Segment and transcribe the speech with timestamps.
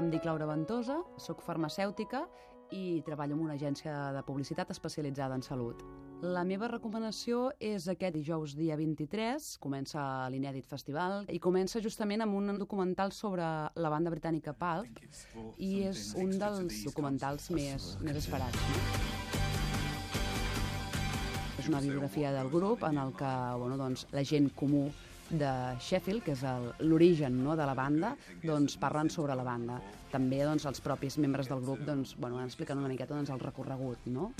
[0.00, 2.22] Em dic Laura Ventosa, sóc farmacèutica
[2.72, 5.82] i treballo en una agència de publicitat especialitzada en salut.
[6.24, 10.00] La meva recomanació és aquest dijous dia 23, comença
[10.32, 13.44] l'Inèdit Festival, i comença justament amb un documental sobre
[13.76, 15.02] la banda britànica Pulp,
[15.60, 18.56] i és un dels documentals més, més esperats.
[18.56, 19.36] No?
[21.60, 24.86] És una biografia del grup en el que bueno, doncs, la gent comú
[25.30, 26.42] de Sheffield, que és
[26.82, 29.78] l'origen no, de la banda, doncs parlen sobre la banda.
[30.10, 33.42] També doncs, els propis membres del grup doncs, bueno, van explicant una miqueta doncs, el
[33.42, 34.10] recorregut.
[34.10, 34.32] No?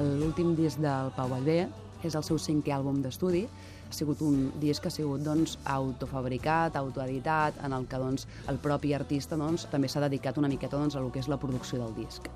[0.00, 1.64] L'últim disc del Pau Vallvé
[2.06, 3.44] és el seu cinquè àlbum d'estudi.
[3.90, 8.60] Ha sigut un disc que ha sigut doncs, autofabricat, autoeditat, en el que doncs, el
[8.62, 11.82] propi artista doncs, també s'ha dedicat una miqueta doncs, a lo que és la producció
[11.82, 12.30] del disc.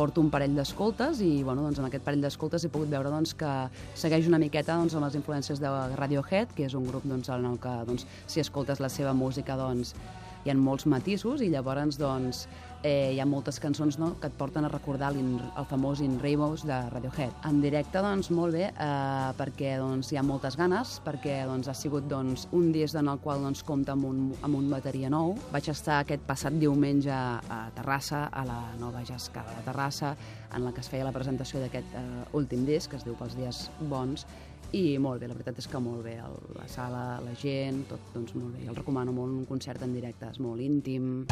[0.00, 3.34] Porto un parell d'escoltes i bueno, doncs, en aquest parell d'escoltes he pogut veure doncs,
[3.36, 3.50] que
[4.00, 7.44] segueix una miqueta doncs, amb les influències de Radiohead, que és un grup doncs, en
[7.50, 9.92] el que doncs, si escoltes la seva música doncs,
[10.46, 12.46] hi ha molts matisos i llavors doncs,
[12.82, 16.64] eh, hi ha moltes cançons no, que et porten a recordar el famós In Rainbows
[16.66, 17.32] de Radiohead.
[17.48, 21.74] En directe, doncs, molt bé, eh, perquè doncs, hi ha moltes ganes, perquè doncs, ha
[21.74, 25.36] sigut doncs, un disc en el qual doncs, compta amb un, amb un bateria nou.
[25.52, 30.14] Vaig estar aquest passat diumenge a Terrassa, a la nova Jascada de Terrassa,
[30.54, 32.04] en la que es feia la presentació d'aquest eh,
[32.38, 34.26] últim disc, que es diu Pels dies bons,
[34.72, 38.12] i molt bé, la veritat és que molt bé, el, la sala, la gent, tot
[38.14, 38.68] doncs molt bé.
[38.70, 41.26] El recomano molt un concert en directe, és molt íntim.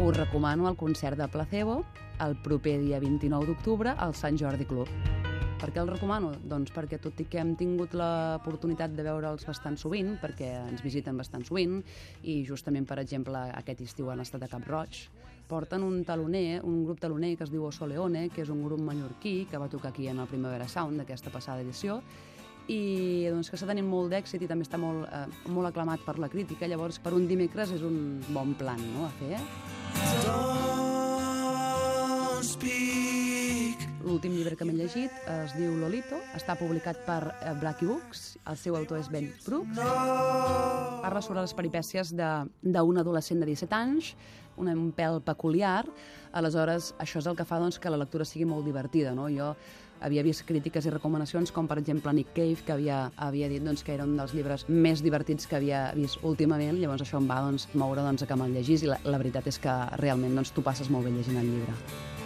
[0.00, 1.84] Us recomano el concert de Placebo
[2.22, 4.86] el proper dia 29 d'octubre al Sant Jordi Club.
[5.58, 6.30] Per què el recomano?
[6.38, 11.18] Doncs perquè tot i que hem tingut l'oportunitat de veure'ls bastant sovint, perquè ens visiten
[11.18, 11.80] bastant sovint,
[12.22, 15.00] i justament, per exemple, aquest estiu han estat a Cap Roig,
[15.50, 18.78] porten un taloner, un grup taloner que es diu Oso Leone, que és un grup
[18.78, 21.98] mallorquí que va tocar aquí en el Primavera Sound d'aquesta passada edició,
[22.68, 26.20] i doncs, que està tenint molt d'èxit i també està molt, eh, molt aclamat per
[26.22, 29.42] la crítica, llavors per un dimecres és un bon plan no, a fer.
[30.22, 31.64] Don't
[32.44, 33.27] speak.
[34.08, 38.56] L'últim llibre que m'he llegit es diu Lolito, està publicat per eh, Blackie Books, el
[38.56, 39.76] seu autor és Ben Brooks.
[41.02, 44.14] Parla sobre les peripècies de- d'un adolescent de 17 anys,
[44.56, 45.84] un, un pèl peculiar,
[46.32, 49.12] aleshores això és el que fa doncs, que la lectura sigui molt divertida.
[49.14, 49.28] No?
[49.28, 49.52] Jo
[50.00, 53.82] havia vist crítiques i recomanacions com per exemple Nick Cave que havia, havia dit doncs,
[53.84, 57.40] que era un dels llibres més divertits que havia vist últimament llavors això em va
[57.44, 60.54] doncs, moure doncs, a que me'l llegís i la, la veritat és que realment doncs,
[60.54, 62.17] tu passes molt bé llegint el llibre